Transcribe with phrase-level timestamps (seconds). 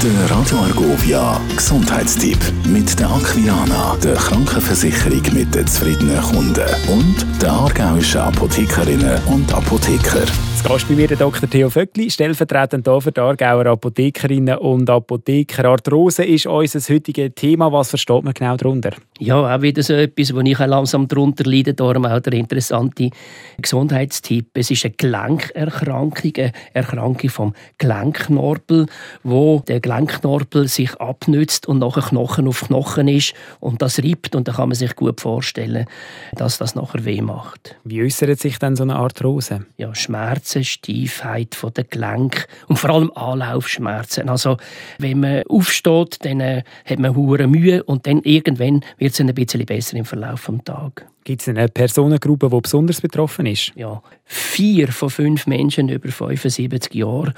[0.00, 7.50] Der Radio Argovia Gesundheitstipp mit der Aquilana, der Krankenversicherung mit den zufriedenen Kunden und der
[7.50, 10.22] aargauischen Apothekerinnen und Apotheker.
[10.58, 11.48] Zu Gast bei mir der Dr.
[11.48, 15.66] Theo Vöckli, stellvertretend hier für die Aargauer Apothekerinnen und Apotheker.
[15.66, 17.70] Arthrose ist unser heutiges Thema.
[17.70, 18.90] Was versteht man genau darunter?
[19.20, 21.74] Ja, auch wieder so etwas, wo ich langsam darunter leide.
[21.74, 23.10] Darum auch der interessante
[23.58, 24.48] Gesundheitstipp.
[24.54, 28.86] Es ist eine Gelenkerkrankung, eine Erkrankung vom Gelenknorpel,
[29.22, 34.34] wo der Gelenknorpel sich abnützt und nachher Knochen auf Knochen ist und das rippt.
[34.34, 35.86] Und da kann man sich gut vorstellen,
[36.34, 37.76] dass das nachher weh macht.
[37.84, 39.64] Wie äußert sich denn so eine Arthrose?
[39.76, 44.28] Ja, Schmerz Schmerzen, Steifheit von den Gelenken und vor allem Anlaufschmerzen.
[44.28, 44.56] Also
[44.98, 49.32] wenn man aufsteht, dann äh, hat man hure Mühe und dann irgendwann wird es ein
[49.34, 51.04] bisschen besser im Verlauf des Tages.
[51.28, 53.72] Gibt es eine Personengruppe, die besonders betroffen ist?
[53.76, 57.34] Ja, vier von fünf Menschen über 75 Jahre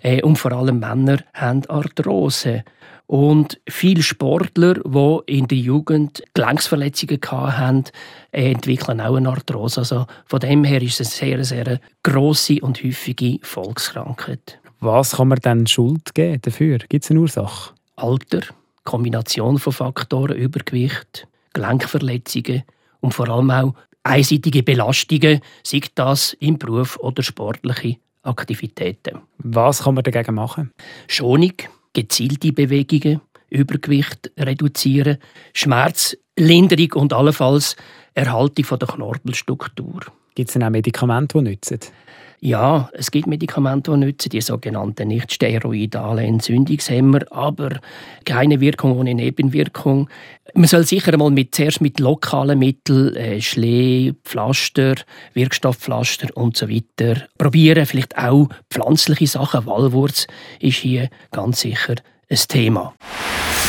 [0.00, 2.62] äh, und vor allem Männer haben Arthrose.
[3.08, 7.84] Und viele Sportler, die in der Jugend Gelenksverletzungen hatten,
[8.30, 9.80] entwickeln auch eine Arthrose.
[9.80, 14.60] Also von dem her ist es eine sehr, sehr grosse und häufige Volkskrankheit.
[14.78, 16.78] Was kann man denn Schuld geben dafür?
[16.78, 17.74] Gibt es eine Ursache?
[17.96, 18.42] Alter,
[18.84, 22.62] Kombination von Faktoren, Übergewicht, Gelenkverletzungen
[23.02, 29.18] und vor allem auch einseitige Belastungen, sei das im Beruf oder sportliche Aktivitäten.
[29.38, 30.72] Was kann man dagegen machen?
[31.08, 31.54] Schonung,
[31.92, 35.18] gezielte Bewegungen, Übergewicht reduzieren,
[35.52, 37.76] Schmerzlinderung und allenfalls
[38.14, 40.00] Erhaltung von der Knorpelstruktur.
[40.34, 41.80] Gibt es denn auch Medikamente, die nützen?
[42.44, 47.78] Ja, es gibt Medikamente, die nützen, die sogenannten nicht steroidalen Entzündungshemmer, aber
[48.24, 50.10] keine Wirkung ohne Nebenwirkung.
[50.54, 54.96] Man soll sicher mal mit, zuerst mit lokalen Mitteln, äh, Schlee, Pflaster,
[55.34, 57.86] Wirkstoffpflaster und so weiter probieren.
[57.86, 59.64] Vielleicht auch pflanzliche Sachen.
[59.66, 60.26] Walwurz
[60.58, 61.94] ist hier ganz sicher
[62.28, 62.92] ein Thema.